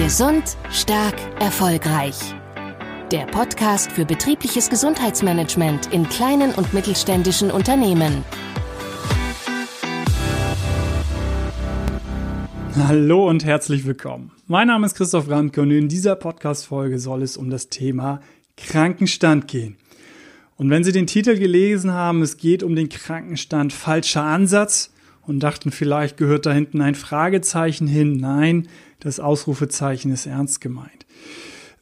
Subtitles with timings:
[0.00, 2.16] Gesund, stark, erfolgreich.
[3.12, 8.24] Der Podcast für betriebliches Gesundheitsmanagement in kleinen und mittelständischen Unternehmen.
[12.78, 14.30] Hallo und herzlich willkommen.
[14.46, 18.22] Mein Name ist Christoph Randke und in dieser Podcast-Folge soll es um das Thema
[18.56, 19.76] Krankenstand gehen.
[20.56, 24.94] Und wenn Sie den Titel gelesen haben, es geht um den Krankenstand falscher Ansatz
[25.26, 28.16] und dachten vielleicht gehört da hinten ein Fragezeichen hin.
[28.16, 28.68] Nein,
[29.00, 31.06] das Ausrufezeichen ist ernst gemeint.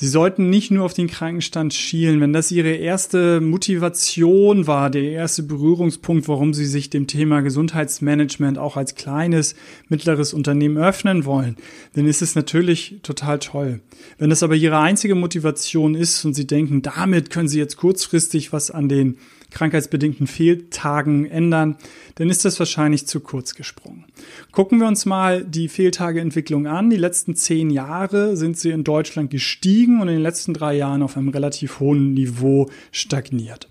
[0.00, 2.22] Sie sollten nicht nur auf den Krankenstand schielen.
[2.22, 8.56] Wenn das Ihre erste Motivation war, der erste Berührungspunkt, warum Sie sich dem Thema Gesundheitsmanagement
[8.56, 9.54] auch als kleines,
[9.90, 11.56] mittleres Unternehmen öffnen wollen,
[11.92, 13.80] dann ist es natürlich total toll.
[14.16, 18.54] Wenn das aber Ihre einzige Motivation ist und Sie denken, damit können Sie jetzt kurzfristig
[18.54, 19.18] was an den
[19.50, 21.76] krankheitsbedingten Fehltagen ändern,
[22.14, 24.06] dann ist das wahrscheinlich zu kurz gesprungen.
[24.52, 26.90] Gucken wir uns mal die Fehltageentwicklung an.
[26.90, 31.02] Die letzten zehn Jahre sind sie in Deutschland gestiegen und in den letzten drei Jahren
[31.02, 33.68] auf einem relativ hohen Niveau stagniert.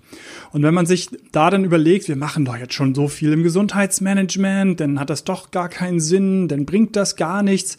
[0.52, 3.44] Und wenn man sich da dann überlegt, wir machen doch jetzt schon so viel im
[3.44, 7.78] Gesundheitsmanagement, dann hat das doch gar keinen Sinn, dann bringt das gar nichts.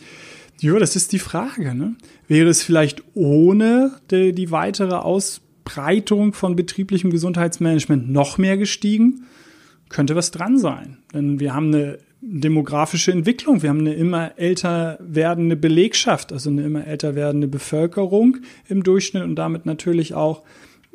[0.60, 1.74] Ja, das ist die Frage.
[1.74, 1.94] Ne?
[2.28, 9.26] Wäre es vielleicht ohne die, die weitere Ausbildung Verbreitung von betrieblichem Gesundheitsmanagement noch mehr gestiegen,
[9.88, 10.98] könnte was dran sein.
[11.14, 13.62] Denn wir haben eine demografische Entwicklung.
[13.62, 19.22] Wir haben eine immer älter werdende Belegschaft, also eine immer älter werdende Bevölkerung im Durchschnitt
[19.22, 20.42] und damit natürlich auch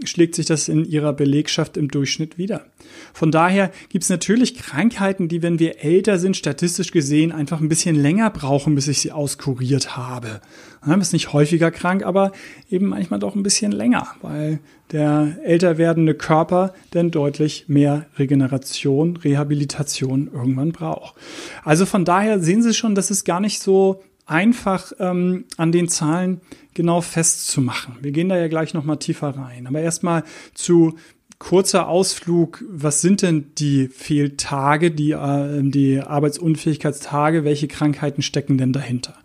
[0.03, 2.65] schlägt sich das in ihrer Belegschaft im Durchschnitt wieder.
[3.13, 7.69] Von daher gibt es natürlich Krankheiten, die, wenn wir älter sind, statistisch gesehen einfach ein
[7.69, 10.41] bisschen länger brauchen, bis ich sie auskuriert habe.
[10.85, 12.33] Man ist nicht häufiger krank, aber
[12.69, 14.59] eben manchmal doch ein bisschen länger, weil
[14.91, 21.15] der älter werdende Körper dann deutlich mehr Regeneration, Rehabilitation irgendwann braucht.
[21.63, 25.87] Also von daher sehen Sie schon, dass es gar nicht so einfach ähm, an den
[25.87, 26.41] Zahlen
[26.73, 27.95] genau festzumachen.
[28.01, 29.67] Wir gehen da ja gleich nochmal tiefer rein.
[29.67, 30.23] Aber erstmal
[30.53, 30.95] zu
[31.37, 38.73] kurzer Ausflug, was sind denn die Fehltage, die, äh, die Arbeitsunfähigkeitstage, welche Krankheiten stecken denn
[38.73, 39.15] dahinter?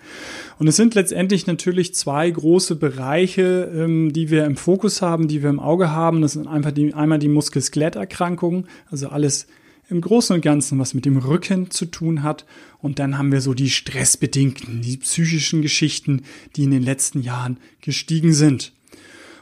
[0.59, 5.43] Und es sind letztendlich natürlich zwei große Bereiche, ähm, die wir im Fokus haben, die
[5.43, 6.21] wir im Auge haben.
[6.21, 9.47] Das sind einfach die, einmal die Muskel-Skeletterkrankungen, also alles
[9.91, 12.47] im Großen und Ganzen, was mit dem Rücken zu tun hat.
[12.79, 16.23] Und dann haben wir so die stressbedingten, die psychischen Geschichten,
[16.57, 18.73] die in den letzten Jahren gestiegen sind.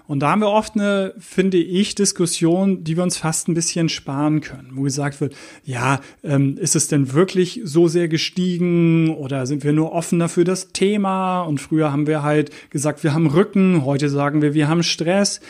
[0.08, 3.90] Und da haben wir oft eine, finde ich, Diskussion, die wir uns fast ein bisschen
[3.90, 9.46] sparen können, wo gesagt wird, ja, ähm, ist es denn wirklich so sehr gestiegen oder
[9.46, 11.42] sind wir nur offener für das Thema?
[11.42, 15.42] Und früher haben wir halt gesagt, wir haben Rücken, heute sagen wir, wir haben Stress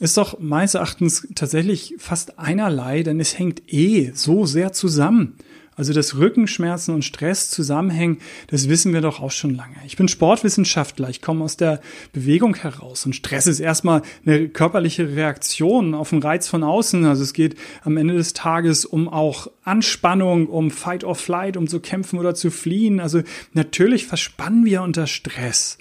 [0.00, 5.36] ist doch meines Erachtens tatsächlich fast einerlei, denn es hängt eh so sehr zusammen.
[5.76, 8.18] Also dass Rückenschmerzen und Stress zusammenhängen,
[8.48, 9.76] das wissen wir doch auch schon lange.
[9.86, 11.80] Ich bin Sportwissenschaftler, ich komme aus der
[12.12, 17.06] Bewegung heraus und Stress ist erstmal eine körperliche Reaktion auf einen Reiz von außen.
[17.06, 21.66] Also es geht am Ende des Tages um auch Anspannung, um Fight or Flight, um
[21.66, 23.00] zu kämpfen oder zu fliehen.
[23.00, 23.22] Also
[23.54, 25.78] natürlich verspannen wir unter Stress.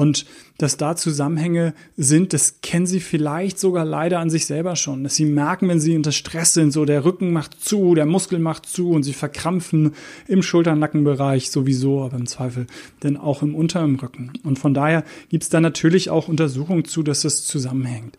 [0.00, 0.24] Und
[0.56, 5.04] dass da Zusammenhänge sind, das kennen Sie vielleicht sogar leider an sich selber schon.
[5.04, 8.38] Dass Sie merken, wenn Sie unter Stress sind, so der Rücken macht zu, der Muskel
[8.38, 9.92] macht zu und Sie verkrampfen
[10.26, 12.66] im Schulternackenbereich sowieso, aber im Zweifel
[13.02, 14.32] denn auch im unteren Rücken.
[14.42, 18.16] Und von daher gibt es da natürlich auch Untersuchungen zu, dass das zusammenhängt.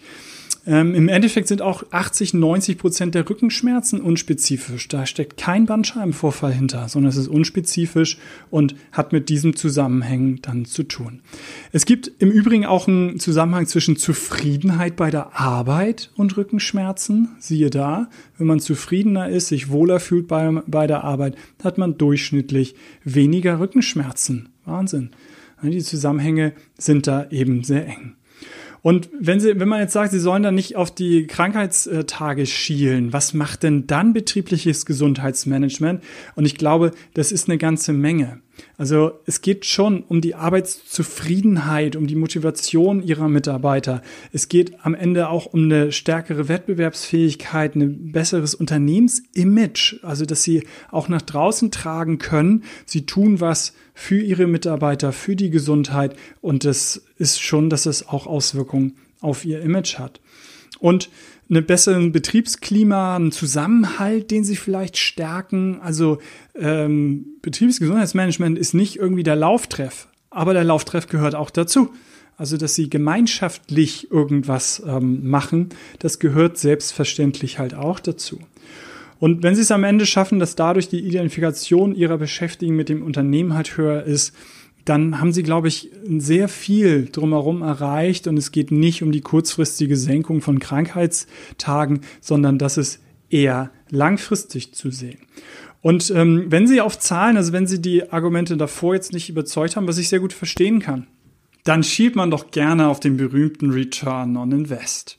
[0.67, 4.87] Ähm, Im Endeffekt sind auch 80, 90 Prozent der Rückenschmerzen unspezifisch.
[4.87, 8.19] Da steckt kein Bandscheibenvorfall hinter, sondern es ist unspezifisch
[8.51, 11.21] und hat mit diesem Zusammenhang dann zu tun.
[11.71, 17.29] Es gibt im Übrigen auch einen Zusammenhang zwischen Zufriedenheit bei der Arbeit und Rückenschmerzen.
[17.39, 21.97] Siehe da, wenn man zufriedener ist, sich wohler fühlt bei, bei der Arbeit, hat man
[21.97, 24.49] durchschnittlich weniger Rückenschmerzen.
[24.65, 25.09] Wahnsinn.
[25.63, 28.15] Die Zusammenhänge sind da eben sehr eng.
[28.81, 33.13] Und wenn Sie, wenn man jetzt sagt, Sie sollen dann nicht auf die Krankheitstage schielen,
[33.13, 36.03] was macht denn dann betriebliches Gesundheitsmanagement?
[36.35, 38.41] Und ich glaube, das ist eine ganze Menge.
[38.77, 44.01] Also es geht schon um die Arbeitszufriedenheit, um die Motivation ihrer Mitarbeiter.
[44.31, 50.63] Es geht am Ende auch um eine stärkere Wettbewerbsfähigkeit, ein besseres Unternehmensimage, also dass sie
[50.89, 52.63] auch nach draußen tragen können.
[52.85, 58.07] Sie tun was für ihre Mitarbeiter, für die Gesundheit und das ist schon, dass es
[58.07, 60.19] auch Auswirkungen auf ihr Image hat.
[60.79, 61.09] Und
[61.51, 65.79] einen besseren Betriebsklima, einen Zusammenhalt, den sie vielleicht stärken.
[65.81, 66.19] Also
[66.55, 71.91] ähm, Betriebsgesundheitsmanagement ist nicht irgendwie der Lauftreff, aber der Lauftreff gehört auch dazu.
[72.37, 75.69] Also dass sie gemeinschaftlich irgendwas ähm, machen,
[75.99, 78.39] das gehört selbstverständlich halt auch dazu.
[79.19, 83.03] Und wenn sie es am Ende schaffen, dass dadurch die Identifikation ihrer Beschäftigten mit dem
[83.03, 84.33] Unternehmen halt höher ist,
[84.85, 89.21] dann haben sie, glaube ich, sehr viel drumherum erreicht und es geht nicht um die
[89.21, 95.19] kurzfristige Senkung von Krankheitstagen, sondern das ist eher langfristig zu sehen.
[95.81, 99.75] Und ähm, wenn Sie auf Zahlen, also wenn Sie die Argumente davor jetzt nicht überzeugt
[99.75, 101.07] haben, was ich sehr gut verstehen kann,
[101.63, 105.17] dann schielt man doch gerne auf den berühmten Return on Invest.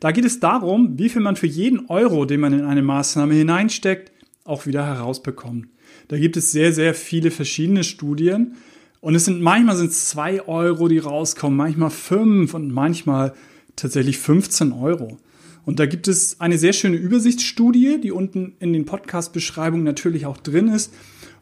[0.00, 3.34] Da geht es darum, wie viel man für jeden Euro, den man in eine Maßnahme
[3.34, 4.12] hineinsteckt,
[4.44, 5.68] auch wieder herausbekommt.
[6.08, 8.56] Da gibt es sehr, sehr viele verschiedene Studien.
[9.04, 13.34] Und es sind manchmal sind es zwei Euro, die rauskommen, manchmal fünf und manchmal
[13.76, 15.18] tatsächlich 15 Euro.
[15.66, 20.38] Und da gibt es eine sehr schöne Übersichtsstudie, die unten in den Podcast-Beschreibungen natürlich auch
[20.38, 20.90] drin ist.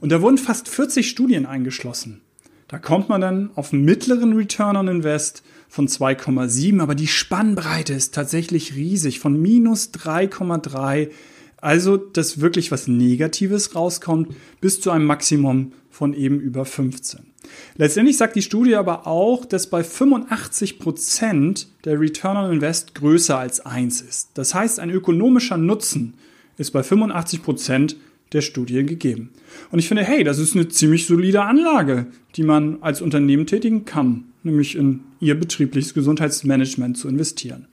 [0.01, 2.21] Und da wurden fast 40 Studien eingeschlossen.
[2.67, 7.93] Da kommt man dann auf einen mittleren Return on Invest von 2,7, aber die Spannbreite
[7.93, 11.11] ist tatsächlich riesig, von minus 3,3
[11.59, 17.32] also, dass wirklich was Negatives rauskommt, bis zu einem Maximum von eben über 15.
[17.77, 23.39] Letztendlich sagt die Studie aber auch, dass bei 85 Prozent der Return on Invest größer
[23.39, 24.31] als 1 ist.
[24.35, 26.15] Das heißt, ein ökonomischer Nutzen
[26.59, 27.97] ist bei 85 Prozent
[28.33, 29.31] der Studie gegeben.
[29.71, 32.07] Und ich finde, hey, das ist eine ziemlich solide Anlage,
[32.37, 37.67] die man als Unternehmen tätigen kann, nämlich in ihr betriebliches Gesundheitsmanagement zu investieren.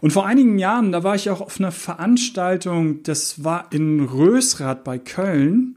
[0.00, 4.82] Und vor einigen Jahren, da war ich auch auf einer Veranstaltung, das war in Rösrath
[4.82, 5.76] bei Köln.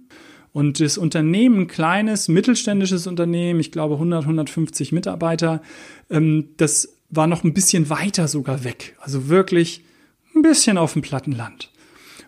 [0.56, 5.62] Und das Unternehmen, kleines, mittelständisches Unternehmen, ich glaube 100, 150 Mitarbeiter,
[6.10, 8.96] ähm, das war noch ein bisschen weiter sogar weg.
[9.02, 9.84] Also wirklich
[10.34, 11.72] ein bisschen auf dem Plattenland.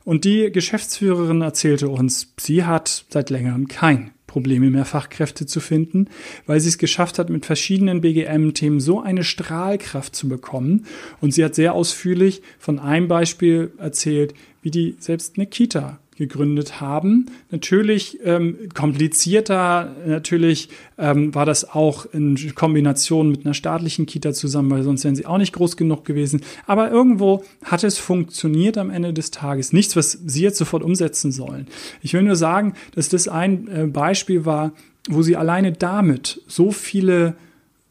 [0.03, 6.09] Und die Geschäftsführerin erzählte uns, sie hat seit längerem kein Probleme mehr Fachkräfte zu finden,
[6.45, 10.85] weil sie es geschafft hat, mit verschiedenen BGM-Themen so eine Strahlkraft zu bekommen.
[11.21, 16.81] Und sie hat sehr ausführlich von einem Beispiel erzählt, wie die selbst eine Kita gegründet
[16.81, 17.27] haben.
[17.51, 24.71] Natürlich ähm, komplizierter, natürlich ähm, war das auch in Kombination mit einer staatlichen Kita zusammen,
[24.71, 26.41] weil sonst wären sie auch nicht groß genug gewesen.
[26.65, 29.73] Aber irgendwo hat es funktioniert am Ende des Tages.
[29.73, 31.67] Nichts, was Sie jetzt sofort umsetzen sollen.
[32.01, 34.73] Ich will nur sagen, dass das ein äh, Beispiel war,
[35.09, 37.35] wo Sie alleine damit so viele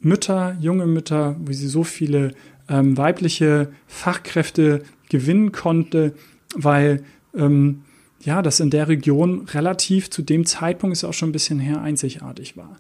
[0.01, 2.33] Mütter, junge Mütter, wie sie so viele
[2.69, 6.15] ähm, weibliche Fachkräfte gewinnen konnte,
[6.55, 7.03] weil
[7.35, 7.83] ähm,
[8.27, 11.81] ja, das in der Region relativ zu dem Zeitpunkt ist auch schon ein bisschen her
[11.81, 12.77] einzigartig war.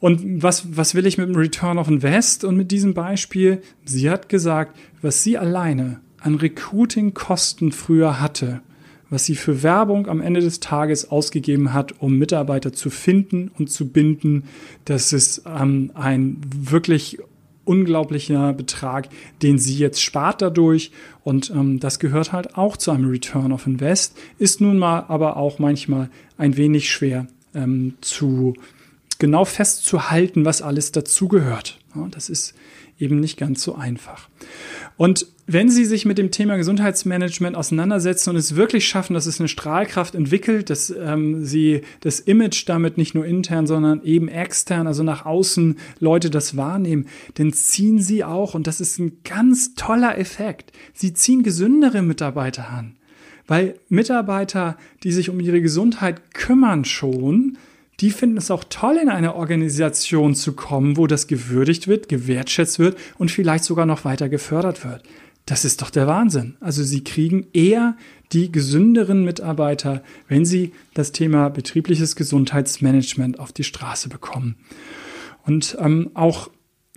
[0.00, 3.62] Und was, was will ich mit dem Return of Invest und mit diesem Beispiel?
[3.84, 8.62] Sie hat gesagt, was sie alleine an Recruiting-Kosten früher hatte,
[9.10, 13.70] was sie für Werbung am Ende des Tages ausgegeben hat, um Mitarbeiter zu finden und
[13.70, 14.44] zu binden,
[14.84, 17.18] das ist ähm, ein wirklich
[17.68, 19.08] unglaublicher Betrag,
[19.42, 20.90] den sie jetzt spart dadurch.
[21.22, 25.36] Und ähm, das gehört halt auch zu einem Return of Invest, ist nun mal aber
[25.36, 28.54] auch manchmal ein wenig schwer ähm, zu
[29.18, 31.78] genau festzuhalten, was alles dazugehört.
[31.94, 32.54] Ja, das ist
[32.98, 34.28] eben nicht ganz so einfach.
[34.96, 39.40] Und wenn Sie sich mit dem Thema Gesundheitsmanagement auseinandersetzen und es wirklich schaffen, dass es
[39.40, 44.86] eine Strahlkraft entwickelt, dass ähm, Sie das Image damit nicht nur intern, sondern eben extern,
[44.86, 49.74] also nach außen Leute das wahrnehmen, dann ziehen Sie auch, und das ist ein ganz
[49.74, 52.96] toller Effekt, Sie ziehen gesündere Mitarbeiter an.
[53.46, 57.56] Weil Mitarbeiter, die sich um ihre Gesundheit kümmern schon,
[58.00, 62.78] die finden es auch toll, in eine Organisation zu kommen, wo das gewürdigt wird, gewertschätzt
[62.78, 65.02] wird und vielleicht sogar noch weiter gefördert wird.
[65.48, 66.56] Das ist doch der Wahnsinn.
[66.60, 67.96] Also sie kriegen eher
[68.32, 74.56] die gesünderen Mitarbeiter, wenn sie das Thema betriebliches Gesundheitsmanagement auf die Straße bekommen.
[75.46, 76.50] Und ähm, auch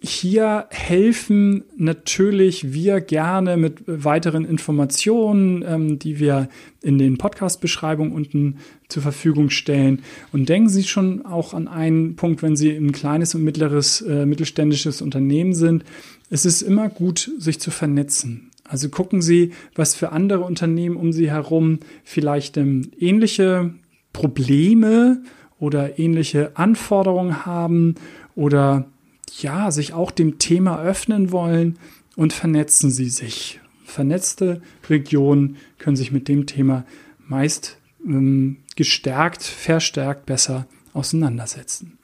[0.03, 6.49] hier helfen natürlich wir gerne mit weiteren Informationen, ähm, die wir
[6.81, 8.57] in den Podcast-Beschreibungen unten
[8.89, 10.01] zur Verfügung stellen.
[10.33, 14.25] Und denken Sie schon auch an einen Punkt, wenn Sie ein kleines und mittleres, äh,
[14.25, 15.85] mittelständisches Unternehmen sind.
[16.31, 18.51] Es ist immer gut, sich zu vernetzen.
[18.63, 23.73] Also gucken Sie, was für andere Unternehmen um Sie herum vielleicht ähm, ähnliche
[24.13, 25.21] Probleme
[25.59, 27.95] oder ähnliche Anforderungen haben
[28.33, 28.85] oder
[29.41, 31.77] ja, sich auch dem Thema öffnen wollen
[32.15, 33.59] und vernetzen sie sich.
[33.83, 36.85] Vernetzte Regionen können sich mit dem Thema
[37.19, 41.97] meist ähm, gestärkt, verstärkt besser auseinandersetzen.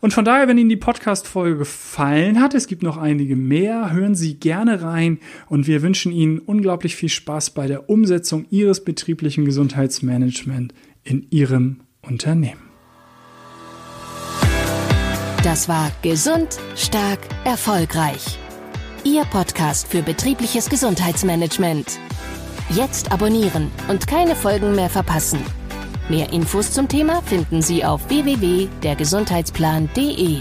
[0.00, 4.14] Und von daher, wenn Ihnen die Podcast-Folge gefallen hat, es gibt noch einige mehr, hören
[4.14, 9.44] Sie gerne rein und wir wünschen Ihnen unglaublich viel Spaß bei der Umsetzung Ihres betrieblichen
[9.44, 12.62] Gesundheitsmanagements in Ihrem Unternehmen.
[15.42, 18.38] Das war Gesund, Stark, Erfolgreich.
[19.04, 21.98] Ihr Podcast für betriebliches Gesundheitsmanagement.
[22.70, 25.38] Jetzt abonnieren und keine Folgen mehr verpassen.
[26.08, 30.40] Mehr Infos zum Thema finden Sie auf www.dergesundheitsplan.de.